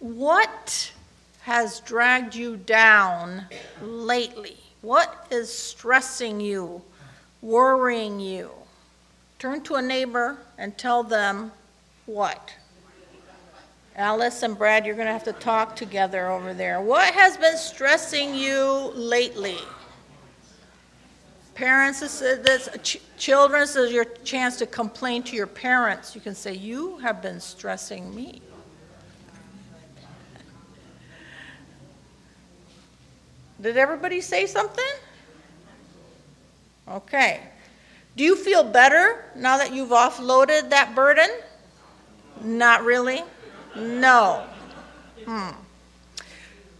[0.00, 0.92] What
[1.40, 3.46] has dragged you down
[3.82, 4.56] lately?
[4.80, 6.82] What is stressing you,
[7.42, 8.50] worrying you?
[9.38, 11.52] Turn to a neighbor and tell them
[12.06, 12.54] what?
[13.96, 16.80] Alice and Brad, you're going to have to talk together over there.
[16.80, 19.58] What has been stressing you lately?
[21.56, 26.14] Parents, this, uh, this, ch- children, this is your chance to complain to your parents.
[26.14, 28.40] You can say, You have been stressing me.
[33.60, 34.84] Did everybody say something?
[36.88, 37.40] Okay.
[38.16, 41.28] Do you feel better now that you've offloaded that burden?
[42.42, 43.22] Not really?
[43.76, 44.44] No.
[45.26, 45.50] Hmm.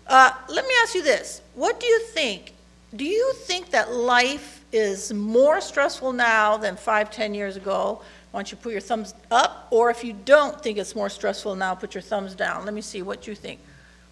[0.06, 1.42] Uh, let me ask you this.
[1.55, 2.55] What do you think?
[2.97, 8.00] Do you think that life is more stressful now than five, ten years ago?
[8.30, 9.69] Why don't you put your thumbs up?
[9.70, 12.64] Or if you don't think it's more stressful now, put your thumbs down.
[12.64, 13.60] Let me see what you think.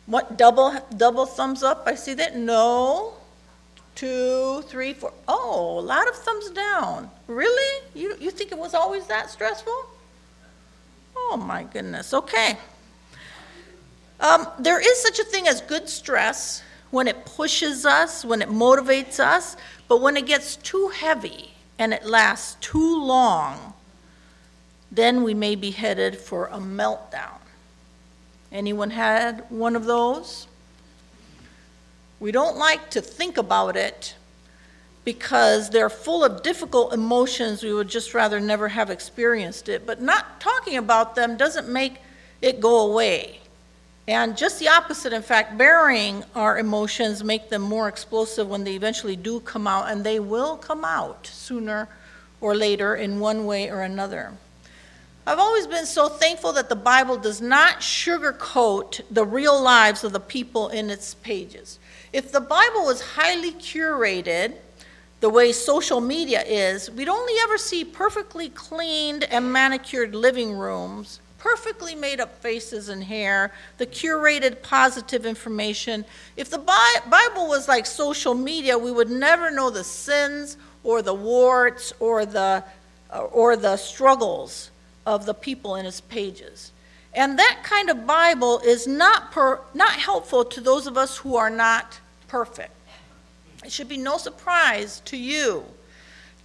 [0.07, 1.83] What double double thumbs up?
[1.87, 2.37] I see that.
[2.37, 3.15] No.
[3.95, 5.13] Two, three, four.
[5.27, 7.11] Oh, a lot of thumbs down.
[7.27, 7.83] Really?
[7.95, 9.75] You you think it was always that stressful?
[11.17, 12.15] Oh my goodness.
[12.15, 12.57] Okay.
[14.21, 18.49] Um, there is such a thing as good stress when it pushes us, when it
[18.49, 19.57] motivates us,
[19.89, 23.75] but when it gets too heavy and it lasts too long,
[24.91, 27.41] then we may be headed for a meltdown.
[28.53, 30.47] Anyone had one of those?
[32.21, 34.15] We don't like to think about it
[35.05, 37.63] because they're full of difficult emotions.
[37.63, 39.87] We would just rather never have experienced it.
[39.87, 41.99] But not talking about them doesn't make
[42.43, 43.41] it go away.
[44.09, 48.77] And just the opposite, in fact, burying our emotions make them more explosive when they
[48.77, 51.89] eventually do come out, and they will come out sooner
[52.41, 54.33] or later in one way or another.
[55.29, 60.13] I've always been so thankful that the Bible does not sugarcoat the real lives of
[60.13, 61.81] the people in its pages.
[62.13, 64.55] If the Bible was highly curated,
[65.19, 71.19] the way social media is, we'd only ever see perfectly cleaned and manicured living rooms,
[71.39, 76.05] perfectly made up faces and hair, the curated positive information.
[76.37, 81.15] If the Bible was like social media, we would never know the sins or the
[81.15, 82.63] warts or the,
[83.11, 84.71] or the struggles
[85.07, 86.73] of the people in its pages.
[87.15, 91.37] And that kind of Bible is not, per, not helpful to those of us who
[91.37, 92.73] are not perfect.
[93.65, 95.65] It should be no surprise to you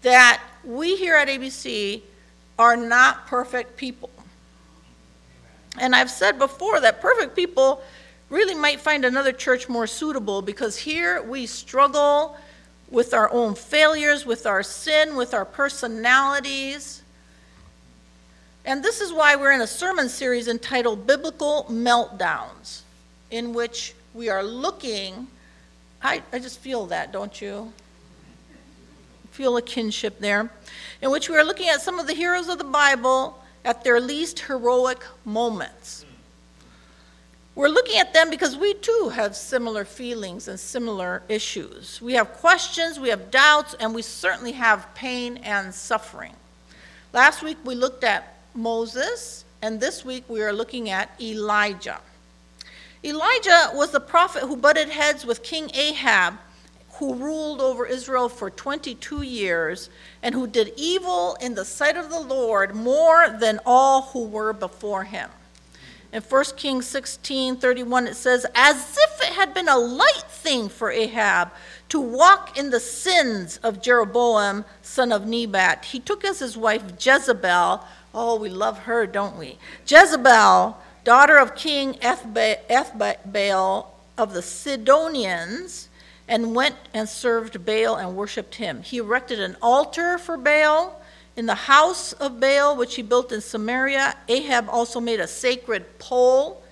[0.02, 2.02] that we here at ABC
[2.58, 4.10] are not perfect people.
[5.78, 7.82] And I've said before that perfect people
[8.30, 12.38] really might find another church more suitable because here we struggle
[12.90, 17.04] with our own failures, with our sin, with our personalities.
[18.64, 22.82] And this is why we're in a sermon series entitled Biblical Meltdowns,
[23.32, 25.28] in which we are looking.
[26.04, 27.74] I, I just feel that, don't you?
[29.32, 30.52] Feel a kinship there.
[31.02, 34.00] In which we are looking at some of the heroes of the Bible at their
[34.00, 36.06] least heroic moments.
[37.56, 42.02] We're looking at them because we too have similar feelings and similar issues.
[42.02, 46.34] We have questions, we have doubts, and we certainly have pain and suffering.
[47.12, 52.00] Last week we looked at Moses, and this week we are looking at Elijah.
[53.04, 56.36] Elijah was the prophet who butted heads with King Ahab,
[56.94, 59.90] who ruled over Israel for 22 years,
[60.22, 64.54] and who did evil in the sight of the Lord more than all who were
[64.54, 65.30] before him.
[66.12, 70.68] In 1 Kings 16 31, it says, As if it had been a light thing
[70.68, 71.52] for Ahab
[71.90, 76.84] to walk in the sins of Jeroboam, son of Nebat, he took as his wife
[77.00, 79.58] Jezebel Oh, we love her, don't we?
[79.88, 83.86] Jezebel, daughter of King Ethbaal
[84.18, 85.88] of the Sidonians,
[86.28, 88.84] and went and served Baal and worshipped him.
[88.84, 91.01] He erected an altar for Baal
[91.36, 94.16] in the house of Baal, which he built in Samaria.
[94.28, 96.64] Ahab also made a sacred pole.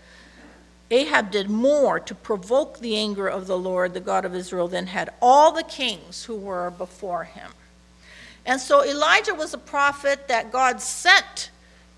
[0.92, 4.88] Ahab did more to provoke the anger of the Lord, the God of Israel, than
[4.88, 7.52] had all the kings who were before him.
[8.46, 11.52] And so Elijah was a prophet that God sent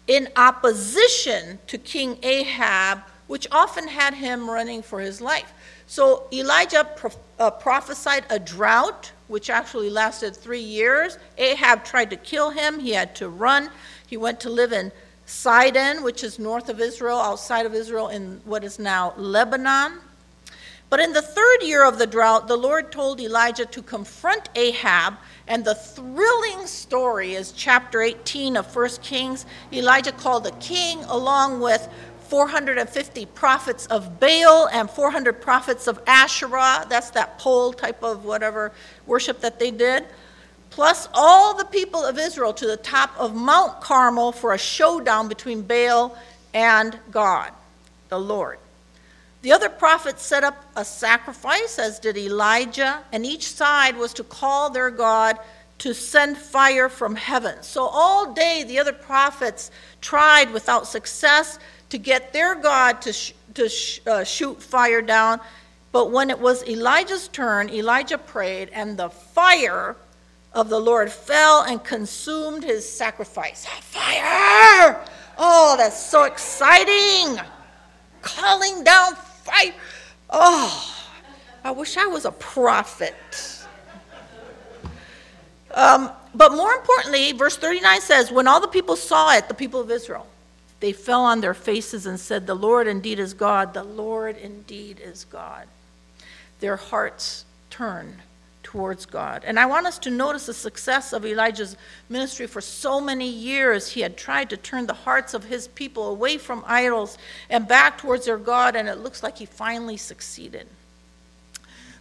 [0.08, 5.54] in opposition to King Ahab, which often had him running for his life.
[5.92, 11.18] So Elijah pro- uh, prophesied a drought, which actually lasted three years.
[11.38, 13.70] Ahab tried to kill him, he had to run.
[14.08, 14.94] He went to live in
[15.26, 20.00] Sidon, which is north of Israel, outside of Israel, in what is now Lebanon.
[20.90, 25.16] But in the third year of the drought, the Lord told Elijah to confront Ahab
[25.52, 29.46] and the thrilling story is chapter 18 of 1 Kings.
[29.74, 31.90] Elijah called the king along with
[32.32, 36.86] 450 prophets of Baal and 400 prophets of Asherah.
[36.88, 38.72] That's that pole type of whatever
[39.06, 40.06] worship that they did.
[40.70, 45.28] Plus all the people of Israel to the top of Mount Carmel for a showdown
[45.28, 46.18] between Baal
[46.54, 47.52] and God,
[48.08, 48.60] the Lord.
[49.42, 54.24] The other prophets set up a sacrifice, as did Elijah, and each side was to
[54.24, 55.38] call their God
[55.80, 57.62] to send fire from heaven.
[57.62, 59.70] So all day the other prophets
[60.00, 61.60] tried without success
[61.92, 65.40] to get their God to, sh- to sh- uh, shoot fire down.
[65.92, 69.98] But when it was Elijah's turn, Elijah prayed, and the fire
[70.54, 73.66] of the Lord fell and consumed his sacrifice.
[73.66, 75.06] Fire!
[75.38, 77.40] Oh, that's so exciting!
[78.22, 79.74] Calling down fire.
[80.30, 81.06] Oh,
[81.64, 83.66] I wish I was a prophet.
[85.74, 89.82] Um, but more importantly, verse 39 says, When all the people saw it, the people
[89.82, 90.26] of Israel,
[90.82, 95.00] they fell on their faces and said, The Lord indeed is God, the Lord indeed
[95.00, 95.68] is God.
[96.60, 98.18] Their hearts turned
[98.64, 99.44] towards God.
[99.46, 101.78] And I want us to notice the success of Elijah's
[102.10, 103.90] ministry for so many years.
[103.90, 107.18] He had tried to turn the hearts of his people away from idols
[107.50, 110.68] and back towards their God, and it looks like he finally succeeded.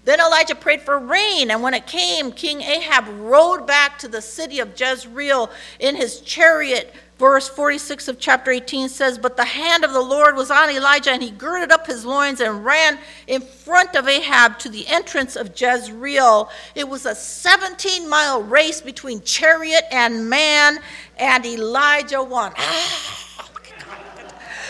[0.04, 4.22] Then Elijah prayed for rain, and when it came, King Ahab rode back to the
[4.22, 6.94] city of Jezreel in his chariot.
[7.20, 11.10] Verse 46 of chapter 18 says, But the hand of the Lord was on Elijah,
[11.10, 15.36] and he girded up his loins and ran in front of Ahab to the entrance
[15.36, 16.48] of Jezreel.
[16.74, 20.78] It was a 17 mile race between chariot and man,
[21.18, 22.54] and Elijah won.
[22.56, 23.50] Ah,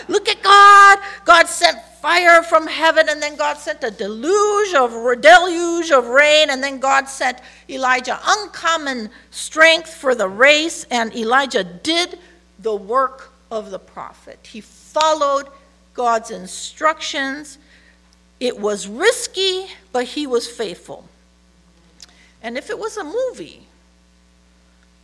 [0.08, 0.99] look at God.
[1.25, 6.50] God sent fire from heaven, and then God sent a deluge of deluge of rain,
[6.50, 7.38] and then God sent
[7.69, 12.19] Elijah uncommon strength for the race, and Elijah did
[12.62, 14.38] the work of the prophet.
[14.42, 15.46] He followed
[15.94, 17.58] God's instructions.
[18.38, 21.08] It was risky, but he was faithful.
[22.42, 23.66] And if it was a movie,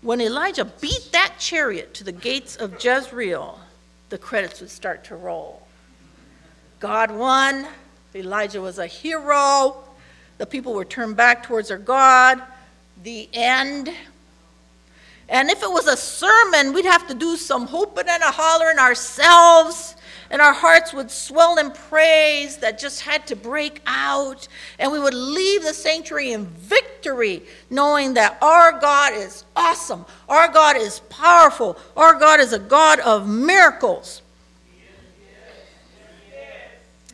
[0.03, 3.59] when Elijah beat that chariot to the gates of Jezreel,
[4.09, 5.67] the credits would start to roll.
[6.79, 7.67] God won.
[8.15, 9.77] Elijah was a hero.
[10.39, 12.41] The people were turned back towards their God.
[13.03, 13.91] The end.
[15.29, 18.79] And if it was a sermon, we'd have to do some whooping and a hollering
[18.79, 19.97] ourselves,
[20.31, 24.47] and our hearts would swell in praise that just had to break out.
[24.79, 30.49] And we would leave the sanctuary in victory, knowing that our God is awesome, our
[30.49, 34.23] God is powerful, our God is a God of miracles.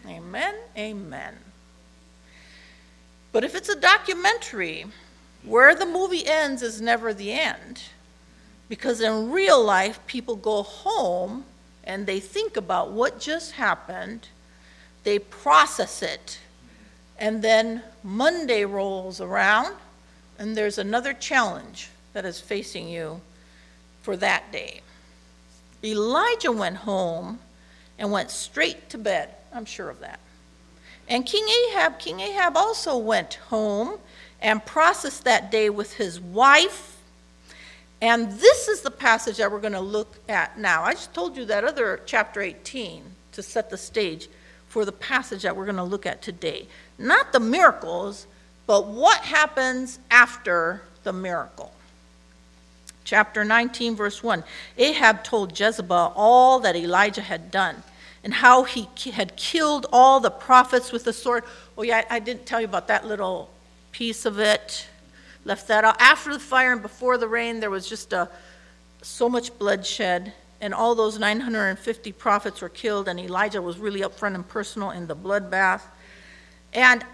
[0.07, 1.39] Amen, amen.
[3.31, 4.85] But if it's a documentary,
[5.43, 7.83] where the movie ends is never the end.
[8.73, 11.45] Because in real life, people go home
[11.85, 14.29] and they think about what just happened,
[15.05, 16.39] they process it,
[17.19, 19.77] and then Monday rolls around,
[20.39, 23.21] and there's another challenge that is facing you
[24.01, 24.81] for that day.
[25.85, 27.41] Elijah went home
[27.99, 29.35] and went straight to bed.
[29.53, 30.19] I'm sure of that.
[31.11, 33.99] And King Ahab, King Ahab also went home
[34.41, 36.92] and processed that day with his wife.
[38.03, 40.83] And this is the passage that we're going to look at now.
[40.83, 44.29] I just told you that other chapter 18 to set the stage
[44.67, 46.67] for the passage that we're going to look at today.
[46.99, 48.27] Not the miracles,
[48.67, 51.73] but what happens after the miracle.
[53.05, 54.43] Chapter 19, verse 1
[54.79, 57.85] Ahab told Jezebel all that Elijah had done
[58.25, 61.45] and how he had killed all the prophets with the sword.
[61.79, 63.49] Oh, yeah, I didn't tell you about that little
[63.93, 64.89] piece of it.
[65.45, 66.01] Left that out.
[66.01, 68.29] After the fire and before the rain, there was just a,
[69.03, 74.15] so much bloodshed, and all those 950 prophets were killed, and Elijah was really up
[74.15, 75.83] front and personal in the bloodbath.
[76.73, 77.05] And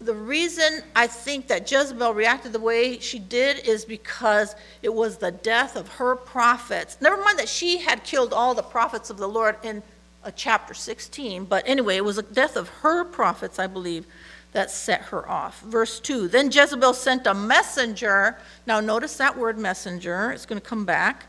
[0.00, 5.18] the reason I think that Jezebel reacted the way she did is because it was
[5.18, 6.96] the death of her prophets.
[7.00, 9.82] Never mind that she had killed all the prophets of the Lord in
[10.24, 11.44] a chapter 16.
[11.44, 14.06] But anyway, it was the death of her prophets, I believe,
[14.54, 15.60] that set her off.
[15.60, 18.38] Verse 2 Then Jezebel sent a messenger.
[18.66, 20.30] Now, notice that word messenger.
[20.30, 21.26] It's going to come back.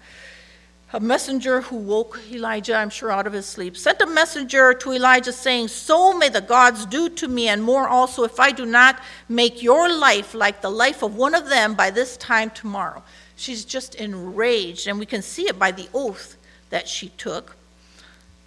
[0.94, 4.94] A messenger who woke Elijah, I'm sure, out of his sleep, sent a messenger to
[4.94, 8.66] Elijah saying, So may the gods do to me, and more also, if I do
[8.66, 13.04] not make your life like the life of one of them by this time tomorrow.
[13.36, 16.38] She's just enraged, and we can see it by the oath
[16.70, 17.58] that she took.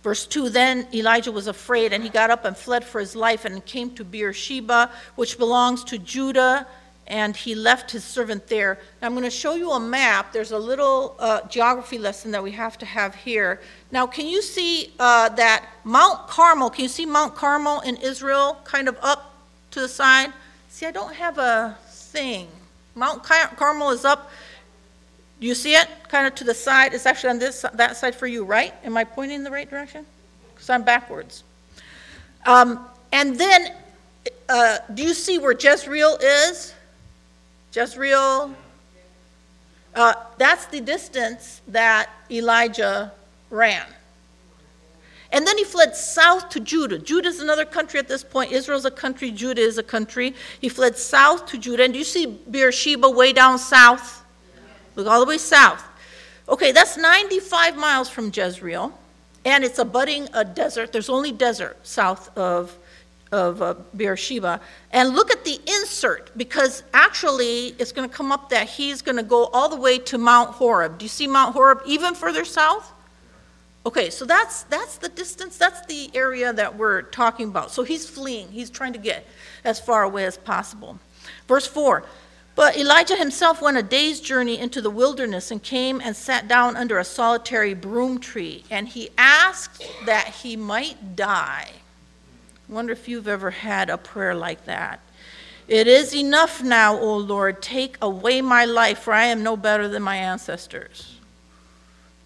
[0.09, 3.45] Verse 2 Then Elijah was afraid, and he got up and fled for his life
[3.45, 6.67] and came to Beersheba, which belongs to Judah,
[7.07, 8.79] and he left his servant there.
[9.03, 10.33] Now, I'm going to show you a map.
[10.33, 13.61] There's a little uh, geography lesson that we have to have here.
[13.93, 16.71] Now, can you see uh, that Mount Carmel?
[16.71, 19.35] Can you see Mount Carmel in Israel, kind of up
[19.73, 20.33] to the side?
[20.71, 22.49] See, I don't have a thing.
[22.95, 24.31] Mount Carmel is up.
[25.41, 25.89] Do you see it?
[26.09, 26.95] Kind of to the side.
[26.95, 28.75] It's actually on this that side for you, right?
[28.85, 30.05] Am I pointing in the right direction?
[30.55, 31.45] Because I'm backwards.
[32.45, 33.73] Um, and then,
[34.49, 36.75] uh, do you see where Jezreel is?
[37.73, 38.55] Jezreel.
[39.95, 43.13] Uh, that's the distance that Elijah
[43.51, 43.87] ran.
[45.31, 46.99] And then he fled south to Judah.
[46.99, 48.51] Judah is another country at this point.
[48.51, 50.35] Israel's a country, Judah is a country.
[50.61, 51.85] He fled south to Judah.
[51.85, 54.18] And do you see Beersheba way down south?
[54.99, 55.85] Look all the way south.
[56.49, 58.93] Okay, that's 95 miles from Jezreel,
[59.45, 60.91] and it's abutting a desert.
[60.93, 62.77] There's only desert south of,
[63.31, 64.61] of uh, Beersheba.
[64.91, 69.19] And look at the insert, because actually it's going to come up that he's going
[69.19, 70.99] to go all the way to Mount Horeb.
[70.99, 72.93] Do you see Mount Horeb even further south?
[73.87, 77.71] Okay, so that's that's the distance, that's the area that we're talking about.
[77.71, 79.25] So he's fleeing, he's trying to get
[79.65, 80.99] as far away as possible.
[81.47, 82.05] Verse 4
[82.59, 86.77] But Elijah himself went a day's journey into the wilderness and came and sat down
[86.77, 91.71] under a solitary broom tree, and he asked that he might die.
[92.69, 94.99] Wonder if you've ever had a prayer like that.
[95.69, 99.87] It is enough now, O Lord, take away my life, for I am no better
[99.87, 101.15] than my ancestors.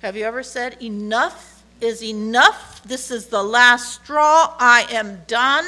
[0.00, 2.82] Have you ever said, Enough is enough?
[2.84, 4.56] This is the last straw.
[4.58, 5.66] I am done.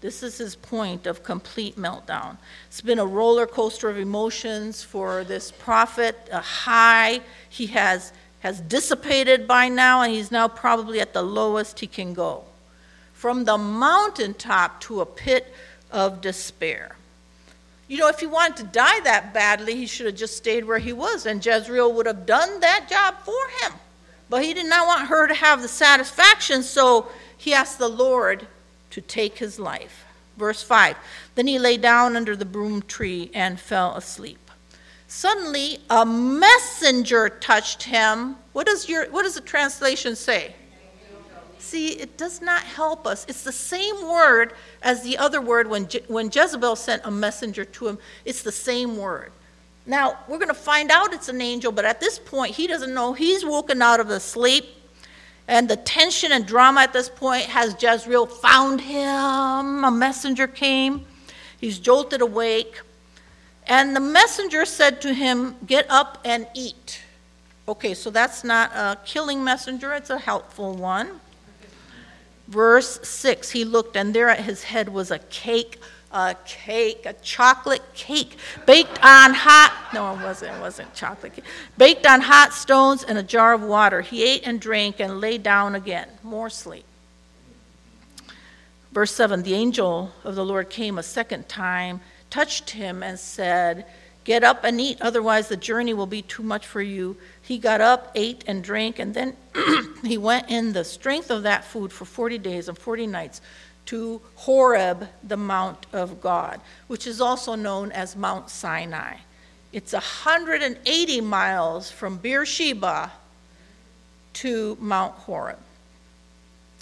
[0.00, 2.38] This is his point of complete meltdown.
[2.68, 7.20] It's been a roller coaster of emotions for this prophet, a high.
[7.50, 12.14] He has, has dissipated by now, and he's now probably at the lowest he can
[12.14, 12.44] go.
[13.12, 15.52] From the mountaintop to a pit
[15.90, 16.96] of despair.
[17.86, 20.78] You know, if he wanted to die that badly, he should have just stayed where
[20.78, 23.78] he was, and Jezebel would have done that job for him.
[24.30, 28.46] But he did not want her to have the satisfaction, so he asked the Lord
[28.90, 30.04] to take his life.
[30.36, 30.96] Verse 5
[31.34, 34.50] Then he lay down under the broom tree and fell asleep.
[35.06, 38.36] Suddenly, a messenger touched him.
[38.52, 40.54] What does, your, what does the translation say?
[41.58, 43.26] See, it does not help us.
[43.28, 47.64] It's the same word as the other word when, Je- when Jezebel sent a messenger
[47.64, 47.98] to him.
[48.24, 49.32] It's the same word.
[49.84, 52.94] Now, we're going to find out it's an angel, but at this point, he doesn't
[52.94, 53.12] know.
[53.12, 54.64] He's woken out of the sleep.
[55.50, 59.84] And the tension and drama at this point has Jezebel found him.
[59.84, 61.04] A messenger came.
[61.58, 62.80] He's jolted awake.
[63.66, 67.02] And the messenger said to him, Get up and eat.
[67.66, 71.18] Okay, so that's not a killing messenger, it's a helpful one.
[72.46, 75.80] Verse 6 He looked, and there at his head was a cake,
[76.12, 78.36] a cake, a chocolate cake,
[78.66, 81.44] baked on hot, no, it wasn't, it wasn't chocolate cake,
[81.78, 84.00] baked on hot stones and a jar of water.
[84.00, 86.08] He ate and drank and lay down again.
[86.22, 86.84] More sleep.
[88.92, 93.86] Verse 7 The angel of the Lord came a second time, touched him, and said,
[94.24, 97.16] Get up and eat, otherwise the journey will be too much for you.
[97.40, 99.36] He got up, ate, and drank, and then
[100.04, 103.40] he went in the strength of that food for 40 days and 40 nights
[103.90, 109.16] to Horeb, the Mount of God, which is also known as Mount Sinai.
[109.72, 113.10] It's 180 miles from Beersheba
[114.34, 115.58] to Mount Horeb.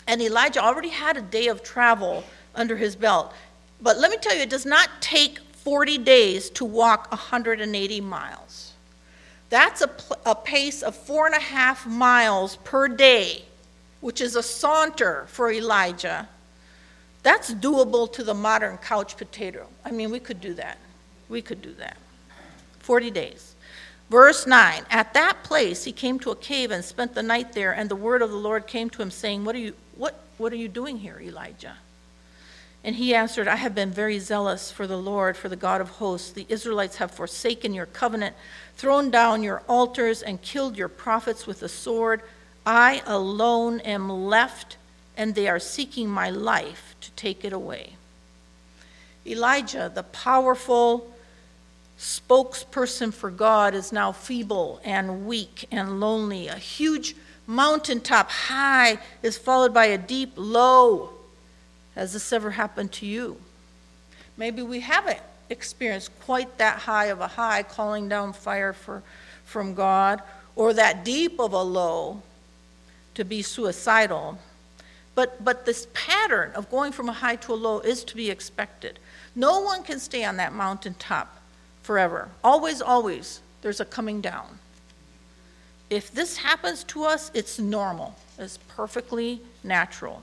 [0.07, 2.25] And Elijah already had a day of travel
[2.55, 3.33] under his belt.
[3.81, 8.75] But let me tell you, it does not take 40 days to walk 180 miles.
[9.49, 9.91] That's a,
[10.27, 13.47] a pace of four and a half miles per day,
[14.03, 16.29] which is a saunter for Elijah.
[17.23, 19.67] That's doable to the modern couch potato.
[19.85, 20.79] I mean, we could do that.
[21.29, 21.97] We could do that.
[22.81, 23.55] 40 days.
[24.09, 27.73] Verse 9 At that place he came to a cave and spent the night there,
[27.73, 30.53] and the word of the Lord came to him, saying, What are you, what, what
[30.53, 31.77] are you doing here, Elijah?
[32.85, 35.91] And he answered, I have been very zealous for the Lord, for the God of
[35.91, 36.31] hosts.
[36.31, 38.37] The Israelites have forsaken your covenant,
[38.77, 42.23] thrown down your altars, and killed your prophets with the sword.
[42.65, 44.77] I alone am left,
[45.19, 47.95] and they are seeking my life to take it away.
[49.27, 51.13] Elijah, the powerful
[51.99, 56.47] spokesperson for God, is now feeble and weak and lonely.
[56.47, 57.17] A huge
[57.49, 61.11] mountaintop high is followed by a deep low.
[61.97, 63.39] Has this ever happened to you?
[64.37, 65.19] Maybe we haven't
[65.51, 69.03] experienced quite that high of a high, calling down fire for,
[69.45, 70.23] from God,
[70.55, 72.23] or that deep of a low
[73.15, 74.39] to be suicidal.
[75.19, 78.31] But, but this pattern of going from a high to a low is to be
[78.31, 79.01] expected.
[79.35, 81.43] No one can stay on that mountaintop
[81.83, 82.29] forever.
[82.45, 84.47] Always, always, there's a coming down.
[85.91, 90.23] If this happens to us, it's normal, it's perfectly natural.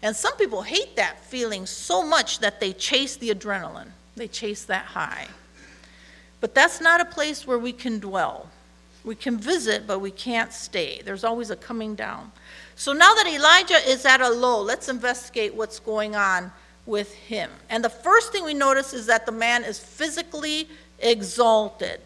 [0.00, 4.64] And some people hate that feeling so much that they chase the adrenaline, they chase
[4.64, 5.26] that high.
[6.40, 8.48] But that's not a place where we can dwell.
[9.04, 11.02] We can visit, but we can't stay.
[11.04, 12.32] There's always a coming down.
[12.80, 16.50] So now that Elijah is at a low, let's investigate what's going on
[16.86, 17.50] with him.
[17.68, 20.66] And the first thing we notice is that the man is physically
[20.98, 22.00] exalted.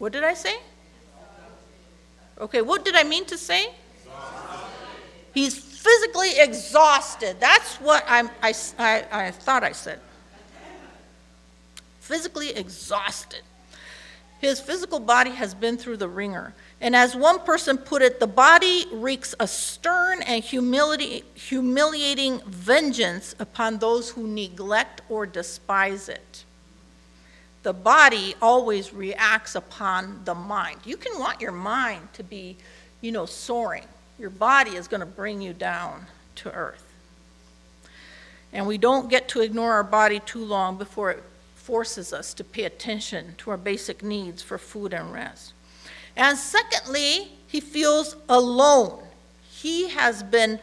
[0.00, 0.56] What did I say?
[2.40, 3.72] Okay, what did I mean to say?
[5.32, 7.36] He's physically exhausted.
[7.38, 10.00] That's what I'm, I, I, I thought I said.
[12.00, 13.42] Physically exhausted.
[14.40, 16.52] His physical body has been through the wringer.
[16.82, 23.78] And as one person put it, the body wreaks a stern and humiliating vengeance upon
[23.78, 26.44] those who neglect or despise it.
[27.62, 30.80] The body always reacts upon the mind.
[30.86, 32.56] You can want your mind to be,
[33.02, 33.84] you know, soaring.
[34.18, 36.06] Your body is going to bring you down
[36.36, 36.86] to earth.
[38.54, 41.22] And we don't get to ignore our body too long before it
[41.56, 45.52] forces us to pay attention to our basic needs for food and rest.
[46.16, 49.02] And secondly, he feels alone.
[49.50, 50.58] He has been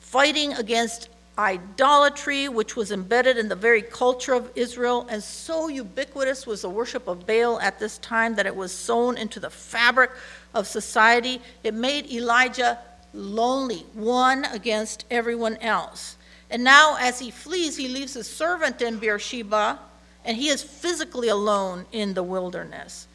[0.00, 6.46] fighting against idolatry, which was embedded in the very culture of Israel, and so ubiquitous
[6.46, 10.10] was the worship of Baal at this time that it was sewn into the fabric
[10.54, 11.40] of society.
[11.64, 12.78] It made Elijah
[13.14, 16.16] lonely, one against everyone else.
[16.50, 19.78] And now, as he flees, he leaves his servant in Beersheba,
[20.24, 23.06] and he is physically alone in the wilderness.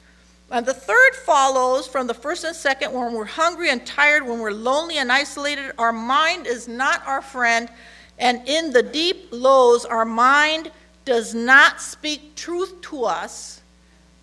[0.50, 4.40] And the third follows from the first and second when we're hungry and tired, when
[4.40, 7.70] we're lonely and isolated, our mind is not our friend.
[8.18, 10.72] And in the deep lows, our mind
[11.04, 13.62] does not speak truth to us,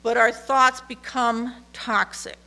[0.02, 2.38] but our thoughts become toxic.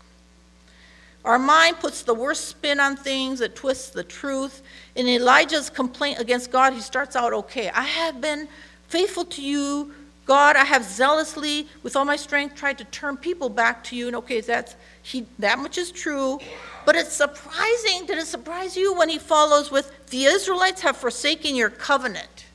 [1.24, 4.62] Our mind puts the worst spin on things, it twists the truth.
[4.96, 7.70] In Elijah's complaint against God, he starts out okay.
[7.70, 8.48] I have been
[8.88, 9.94] faithful to you
[10.28, 14.08] God, I have zealously, with all my strength, tried to turn people back to you.
[14.08, 16.38] And okay, that's he, that much is true.
[16.86, 18.06] But it's surprising.
[18.06, 22.46] Did it surprise you when he follows with, the Israelites have forsaken your covenant?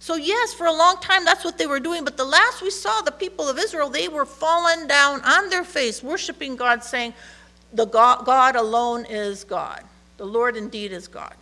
[0.00, 2.04] So, yes, for a long time, that's what they were doing.
[2.04, 5.64] But the last we saw, the people of Israel, they were fallen down on their
[5.64, 7.14] face, worshiping God, saying,
[7.72, 9.82] the God, God alone is God.
[10.18, 11.34] The Lord indeed is God.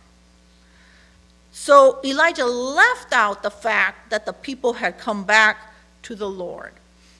[1.51, 5.57] So Elijah left out the fact that the people had come back
[6.03, 6.71] to the Lord.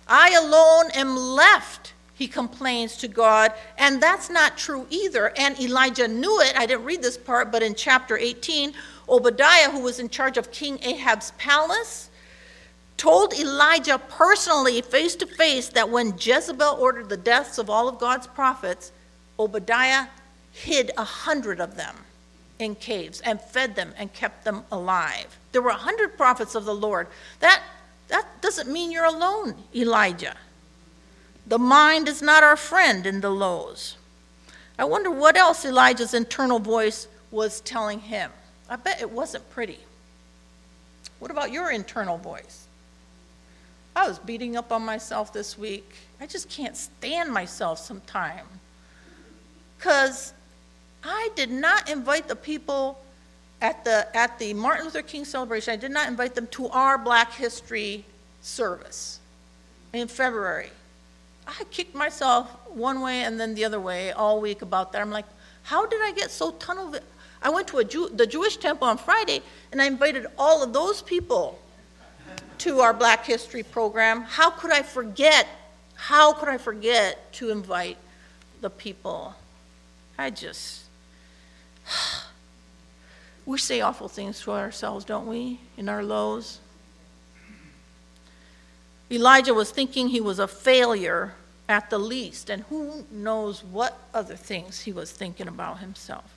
[0.08, 5.34] I alone am left, he complains to God, and that's not true either.
[5.38, 6.58] And Elijah knew it.
[6.58, 8.74] I didn't read this part, but in chapter 18,
[9.10, 12.10] Obadiah, who was in charge of King Ahab's palace,
[12.96, 18.00] told Elijah personally, face to face, that when Jezebel ordered the deaths of all of
[18.00, 18.92] God's prophets,
[19.40, 20.08] Obadiah
[20.52, 21.96] hid a hundred of them
[22.62, 25.38] in caves and fed them and kept them alive.
[25.52, 27.08] There were a hundred prophets of the Lord.
[27.40, 27.62] That,
[28.08, 30.36] that doesn't mean you're alone, Elijah.
[31.48, 33.98] The mind is not our friend in the lows.
[34.80, 38.32] I wonder what else Elijah's internal voice was telling him.
[38.70, 39.80] I bet it wasn't pretty.
[41.20, 42.68] What about your internal voice?
[43.96, 45.94] I was beating up on myself this week.
[46.20, 48.48] I just can't stand myself sometimes.
[49.78, 50.34] Because
[51.04, 53.00] I did not invite the people
[53.62, 56.98] at the, at the Martin Luther King celebration, I did not invite them to our
[56.98, 58.04] Black History
[58.42, 59.20] service
[59.94, 60.70] in February.
[61.46, 65.02] I kicked myself one way and then the other way all week about that.
[65.02, 65.26] I'm like,
[65.64, 66.96] how did I get so tunnel?
[67.42, 70.74] I went to a Jew, the Jewish temple on Friday and I invited all of
[70.74, 71.60] those people
[72.60, 74.22] to our Black History program.
[74.24, 75.48] How could I forget?
[75.96, 77.98] How could I forget to invite
[78.62, 79.36] the people?
[80.18, 80.86] I just
[83.46, 86.60] we say awful things to ourselves, don't we, in our lows?
[89.12, 91.34] Elijah was thinking he was a failure
[91.68, 96.34] at the least, and who knows what other things he was thinking about himself.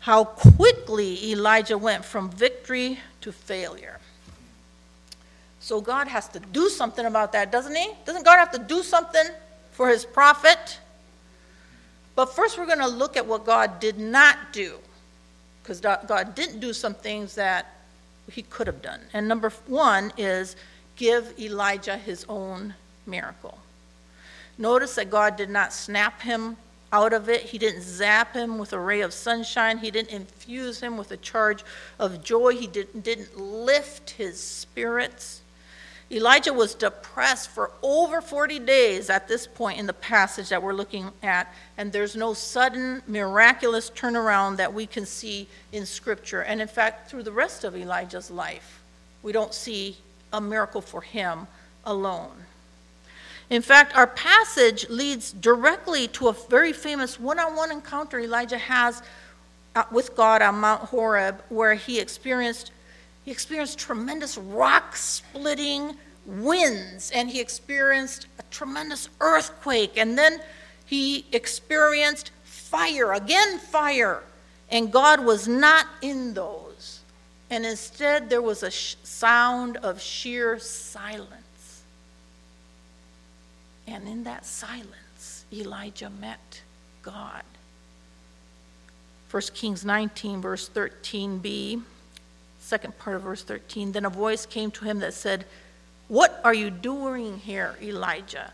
[0.00, 4.00] How quickly Elijah went from victory to failure.
[5.60, 7.92] So God has to do something about that, doesn't he?
[8.04, 9.24] Doesn't God have to do something
[9.70, 10.78] for his prophet?
[12.14, 14.78] But first, we're going to look at what God did not do,
[15.62, 17.74] because God didn't do some things that
[18.30, 19.00] he could have done.
[19.12, 20.56] And number one is
[20.96, 22.74] give Elijah his own
[23.06, 23.58] miracle.
[24.58, 26.56] Notice that God did not snap him
[26.92, 27.42] out of it.
[27.42, 29.78] He didn't zap him with a ray of sunshine.
[29.78, 31.64] He didn't infuse him with a charge
[31.98, 32.54] of joy.
[32.56, 35.41] He didn't, didn't lift his spirits.
[36.12, 40.74] Elijah was depressed for over 40 days at this point in the passage that we're
[40.74, 46.42] looking at, and there's no sudden miraculous turnaround that we can see in Scripture.
[46.42, 48.82] And in fact, through the rest of Elijah's life,
[49.22, 49.96] we don't see
[50.34, 51.46] a miracle for him
[51.86, 52.44] alone.
[53.48, 58.58] In fact, our passage leads directly to a very famous one on one encounter Elijah
[58.58, 59.02] has
[59.74, 62.70] uh, with God on Mount Horeb, where he experienced
[63.24, 70.40] he experienced tremendous rock splitting winds, and he experienced a tremendous earthquake, and then
[70.86, 74.22] he experienced fire, again fire,
[74.70, 77.00] and God was not in those.
[77.50, 81.82] And instead, there was a sh- sound of sheer silence.
[83.86, 86.62] And in that silence, Elijah met
[87.02, 87.42] God.
[89.30, 91.82] 1 Kings 19, verse 13b
[92.72, 93.92] second part of verse 13.
[93.92, 95.44] Then a voice came to him that said,
[96.08, 98.50] What are you doing here, Elijah?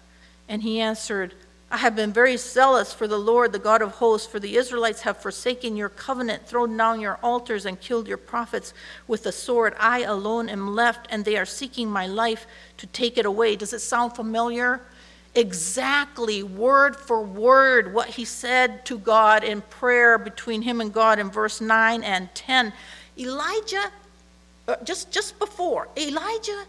[0.49, 1.35] And he answered,
[1.71, 5.03] I have been very zealous for the Lord, the God of hosts, for the Israelites
[5.03, 8.75] have forsaken your covenant, thrown down your altars, and killed your prophets
[9.07, 9.77] with the sword.
[9.79, 12.45] I alone am left, and they are seeking my life
[12.79, 13.55] to take it away.
[13.55, 14.81] Does it sound familiar?
[15.37, 21.21] Exactly, word for word, what he said to God in prayer between him and God
[21.21, 22.73] in verse 9 and 10.
[23.17, 23.93] Elijah
[24.69, 26.65] uh, just, just before, Elijah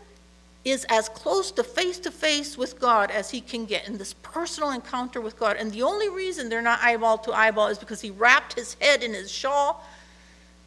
[0.64, 4.14] is as close to face to face with God as he can get in this
[4.14, 5.58] personal encounter with God.
[5.58, 9.04] And the only reason they're not eyeball to eyeball is because he wrapped his head
[9.04, 9.86] in his shawl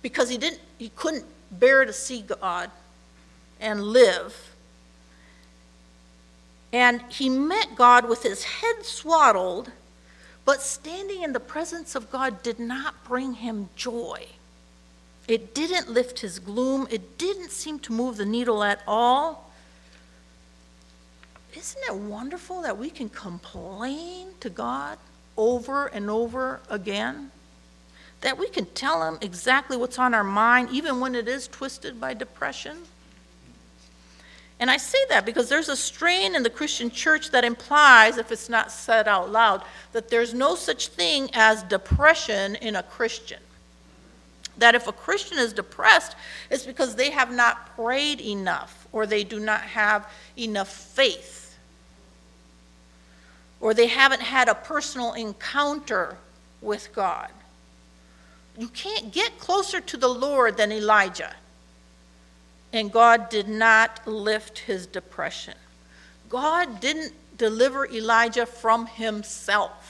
[0.02, 2.70] because he didn't he couldn't bear to see God
[3.60, 4.50] and live.
[6.72, 9.70] And he met God with his head swaddled,
[10.44, 14.26] but standing in the presence of God did not bring him joy.
[15.28, 19.52] It didn't lift his gloom, it didn't seem to move the needle at all.
[21.54, 24.98] Isn't it wonderful that we can complain to God
[25.37, 27.30] over and over again?
[28.22, 32.00] That we can tell Him exactly what's on our mind, even when it is twisted
[32.00, 32.78] by depression?
[34.58, 38.30] And I say that because there's a strain in the Christian church that implies, if
[38.30, 43.40] it's not said out loud, that there's no such thing as depression in a Christian
[44.62, 46.14] that if a Christian is depressed,
[46.48, 51.42] it's because they have not prayed enough or they do not have enough faith
[53.61, 56.16] or they haven't had a personal encounter
[56.61, 57.31] with God.
[58.57, 61.35] You can't get closer to the Lord than Elijah.
[62.72, 65.55] And God did not lift his depression.
[66.29, 69.81] God didn't deliver Elijah from himself.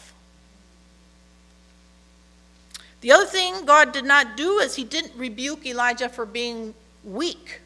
[3.03, 6.73] The other thing God did not do is he didn't rebuke Elijah for being
[7.05, 7.61] weak.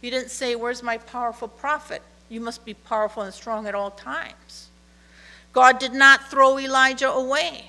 [0.00, 2.02] He didn't say, Where's my powerful prophet?
[2.28, 4.68] You must be powerful and strong at all times.
[5.52, 7.64] God did not throw Elijah away.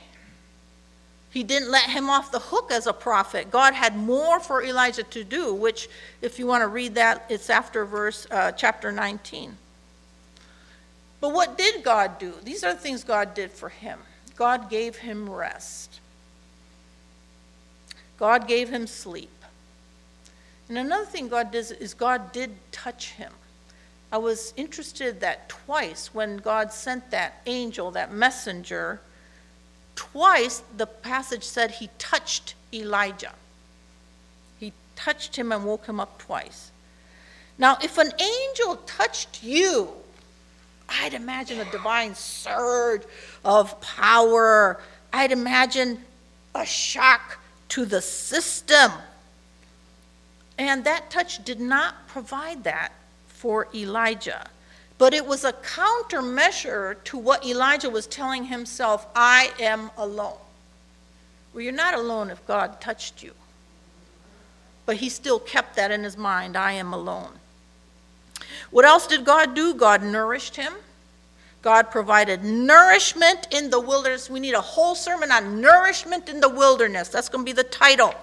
[1.32, 3.50] He didn't let him off the hook as a prophet.
[3.50, 5.90] God had more for Elijah to do, which,
[6.22, 9.58] if you want to read that, it's after verse uh, chapter 19.
[11.22, 12.34] But what did God do?
[12.44, 14.00] These are the things God did for him.
[14.36, 15.91] God gave him rest.
[18.22, 19.32] God gave him sleep.
[20.70, 23.34] And another thing God does is God did touch him.
[24.12, 29.02] I was interested that twice when God sent that angel, that messenger,
[29.96, 33.34] twice the passage said he touched Elijah.
[34.60, 36.70] He touched him and woke him up twice.
[37.58, 39.90] Now, if an angel touched you,
[40.88, 43.02] I'd imagine a divine surge
[43.44, 44.80] of power.
[45.12, 46.04] I'd imagine
[46.54, 47.40] a shock
[47.72, 48.92] to the system.
[50.58, 52.92] And that touch did not provide that
[53.28, 54.46] for Elijah.
[54.98, 60.38] But it was a countermeasure to what Elijah was telling himself I am alone.
[61.54, 63.34] Well, you're not alone if God touched you.
[64.86, 67.32] But he still kept that in his mind I am alone.
[68.70, 69.74] What else did God do?
[69.74, 70.74] God nourished him.
[71.62, 74.30] God provided nourishment in the wilderness.
[74.30, 77.10] We need a whole sermon on nourishment in the wilderness.
[77.10, 78.16] That's going to be the title.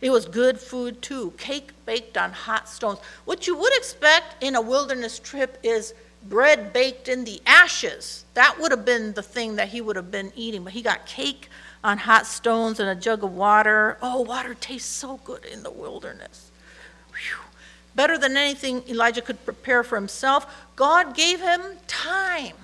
[0.00, 3.00] It was good food too, cake baked on hot stones.
[3.24, 5.92] What you would expect in a wilderness trip is
[6.28, 8.24] bread baked in the ashes.
[8.34, 10.62] That would have been the thing that he would have been eating.
[10.62, 11.48] But he got cake
[11.82, 13.98] on hot stones and a jug of water.
[14.00, 16.52] Oh, water tastes so good in the wilderness.
[17.98, 22.54] Better than anything Elijah could prepare for himself, God gave him time.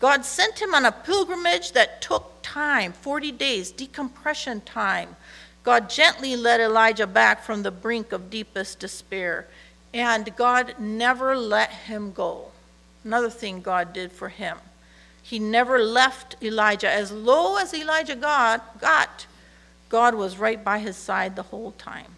[0.00, 5.14] God sent him on a pilgrimage that took time 40 days, decompression time.
[5.62, 9.46] God gently led Elijah back from the brink of deepest despair,
[9.94, 12.50] and God never let him go.
[13.04, 14.58] Another thing God did for him.
[15.22, 16.90] He never left Elijah.
[16.90, 18.80] As low as Elijah got,
[19.88, 22.15] God was right by his side the whole time.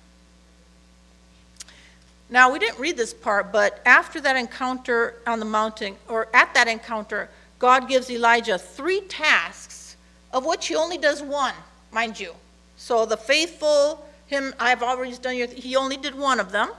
[2.31, 6.53] Now, we didn't read this part, but after that encounter on the mountain, or at
[6.55, 9.97] that encounter, God gives Elijah three tasks,
[10.33, 11.55] of which he only does one,
[11.91, 12.35] mind you.
[12.77, 16.71] So the faithful, him, I've already done your, he only did one of them,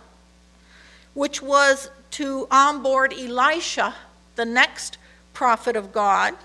[1.15, 3.95] which was to onboard Elisha,
[4.35, 4.97] the next
[5.33, 6.35] prophet of God,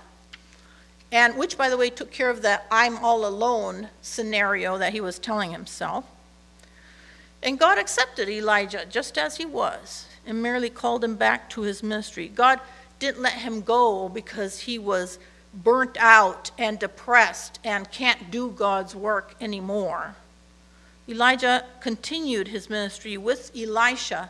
[1.11, 4.99] and which, by the way, took care of the I'm all alone scenario that he
[4.99, 6.05] was telling himself.
[7.43, 11.83] And God accepted Elijah just as he was and merely called him back to his
[11.83, 12.27] ministry.
[12.27, 12.59] God
[12.99, 15.19] didn't let him go because he was
[15.53, 20.15] burnt out and depressed and can't do God's work anymore.
[21.07, 24.29] Elijah continued his ministry with Elisha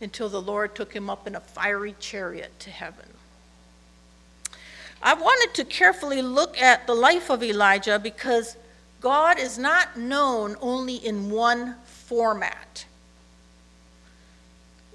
[0.00, 3.06] until the Lord took him up in a fiery chariot to heaven.
[5.02, 8.56] I wanted to carefully look at the life of Elijah because
[9.00, 11.74] God is not known only in one
[12.06, 12.84] format.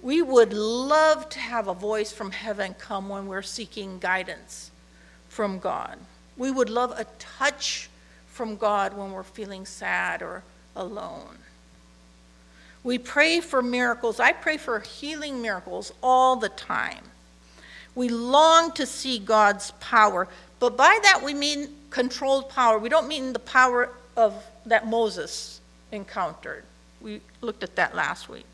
[0.02, 4.72] We would love to have a voice from heaven come when we're seeking guidance
[5.28, 5.98] from God.
[6.38, 7.90] We would love a touch
[8.28, 10.44] from God when we're feeling sad or
[10.76, 11.38] alone.
[12.84, 14.20] We pray for miracles.
[14.20, 17.04] I pray for healing miracles all the time.
[17.96, 20.28] We long to see God's power,
[20.60, 22.78] but by that we mean controlled power.
[22.78, 25.60] We don't mean the power of that Moses
[25.92, 26.64] encountered.
[27.02, 28.46] We looked at that last week.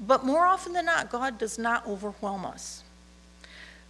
[0.00, 2.84] But more often than not, God does not overwhelm us.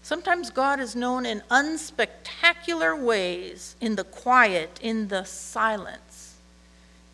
[0.03, 6.37] Sometimes God is known in unspectacular ways, in the quiet, in the silence.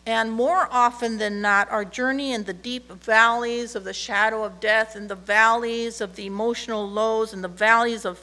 [0.06, 4.60] And more often than not, our journey in the deep valleys of the shadow of
[4.60, 8.18] death, in the valleys of the emotional lows, in the valleys of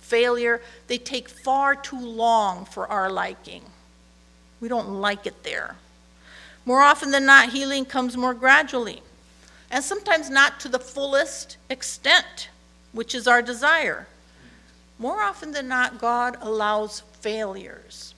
[0.00, 3.62] failure, they take far too long for our liking.
[4.60, 5.76] We don't like it there.
[6.66, 9.00] More often than not, healing comes more gradually
[9.70, 12.50] and sometimes not to the fullest extent,
[12.92, 14.06] which is our desire.
[14.98, 18.14] More often than not, God allows failures.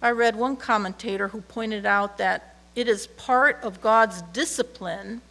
[0.00, 5.22] I read one commentator who pointed out that it is part of God's discipline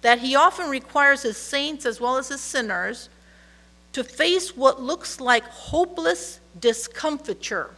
[0.00, 3.08] that He often requires His saints as well as His sinners
[3.92, 7.70] to face what looks like hopeless discomfiture.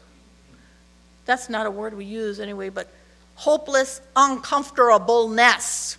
[1.27, 2.89] That's not a word we use anyway, but
[3.37, 5.97] hopeless uncomfortableness,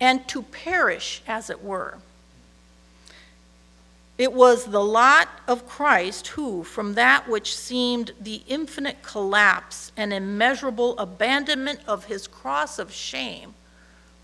[0.00, 1.98] and to perish, as it were.
[4.18, 10.12] It was the lot of Christ who, from that which seemed the infinite collapse and
[10.12, 13.54] immeasurable abandonment of his cross of shame,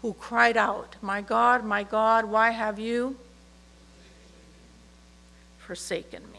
[0.02, 3.16] who cried out, My God, my God, why have you
[5.58, 6.37] forsaken me?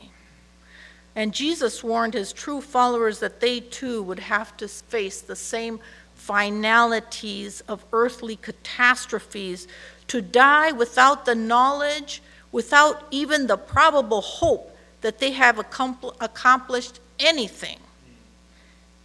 [1.16, 5.80] And Jesus warned his true followers that they too would have to face the same
[6.16, 9.68] finalities of earthly catastrophes,
[10.08, 17.80] to die without the knowledge, without even the probable hope that they have accomplished anything,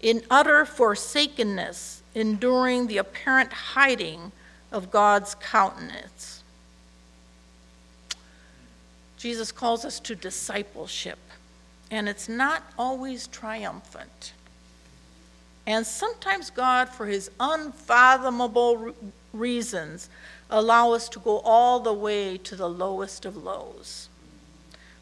[0.01, 4.33] in utter forsakenness, enduring the apparent hiding
[4.73, 6.43] of God's countenance.
[9.17, 11.19] Jesus calls us to discipleship
[11.91, 14.33] and it's not always triumphant.
[15.67, 18.95] And sometimes God, for his unfathomable
[19.33, 20.09] reasons,
[20.51, 24.09] allow us to go all the way to the lowest of lows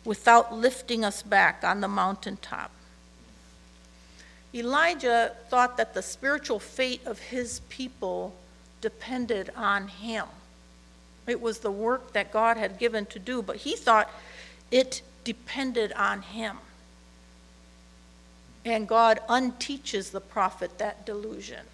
[0.05, 2.71] without lifting us back on the mountaintop.
[4.55, 8.35] Elijah thought that the spiritual fate of his people
[8.81, 10.27] depended on him.
[11.27, 14.11] It was the work that God had given to do, but he thought
[14.71, 16.59] it depended on him.
[18.65, 21.67] And God unteaches the prophet that delusion.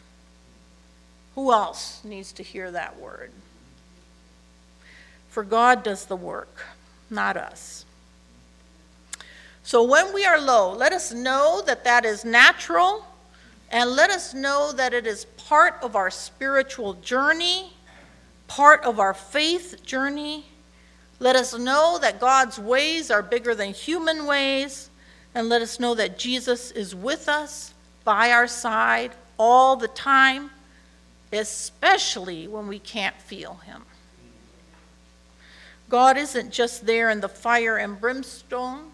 [1.35, 3.31] Who else needs to hear that word?
[5.29, 6.64] For God does the work,
[7.11, 7.85] not us.
[9.62, 13.05] So when we are low, let us know that that is natural,
[13.70, 17.74] and let us know that it is part of our spiritual journey,
[18.46, 20.46] part of our faith journey.
[21.20, 24.88] Let us know that God's ways are bigger than human ways,
[25.34, 30.50] and let us know that Jesus is with us, by our side, all the time,
[31.32, 33.82] especially when we can't feel him.
[35.88, 38.90] God isn't just there in the fire and brimstone.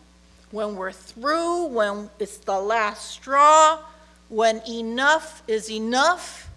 [0.50, 3.80] When we're through, when it's the last straw,
[4.28, 6.48] when enough is enough,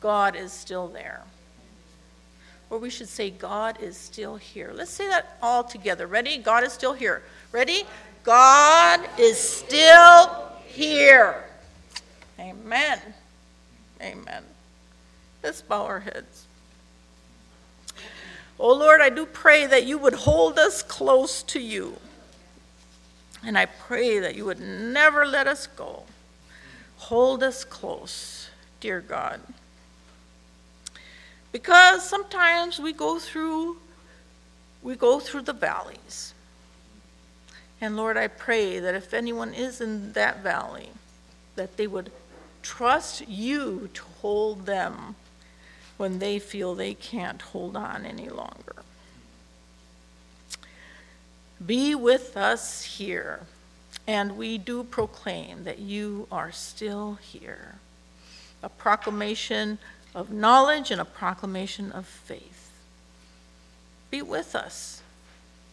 [0.00, 1.22] God is still there.
[2.70, 4.72] Or we should say, God is still here.
[4.74, 6.06] Let's say that all together.
[6.06, 6.38] Ready?
[6.38, 7.22] God is still here.
[7.50, 7.84] Ready?
[8.24, 11.44] God is still here.
[12.38, 13.00] Amen.
[14.00, 14.44] Amen.
[15.42, 16.46] Let's bow our heads.
[18.58, 21.96] Oh Lord, I do pray that you would hold us close to you.
[23.44, 26.04] And I pray that you would never let us go.
[26.96, 29.40] Hold us close, dear God.
[31.50, 33.78] Because sometimes we go through
[34.82, 36.34] we go through the valleys.
[37.82, 40.90] And Lord, I pray that if anyone is in that valley,
[41.56, 42.12] that they would
[42.62, 45.16] trust you to hold them
[45.96, 48.76] when they feel they can't hold on any longer.
[51.64, 53.40] Be with us here,
[54.06, 57.74] and we do proclaim that you are still here.
[58.62, 59.78] A proclamation
[60.14, 62.70] of knowledge and a proclamation of faith.
[64.08, 65.01] Be with us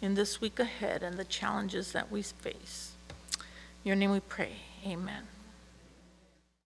[0.02, 2.94] in this week ahead and the challenges that we face.
[3.40, 4.54] In your name we pray.
[4.86, 5.24] Amen.